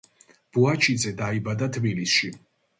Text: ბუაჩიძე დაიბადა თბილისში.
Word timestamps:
ბუაჩიძე 0.57 1.13
დაიბადა 1.21 1.71
თბილისში. 1.79 2.35